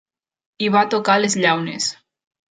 I 0.67 0.69
va 0.75 0.81
tocar 0.93 1.17
les 1.25 1.35
llaunes. 1.43 1.91